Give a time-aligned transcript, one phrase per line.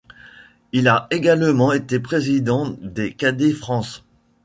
[0.71, 4.03] Il a également été président des Cadets France.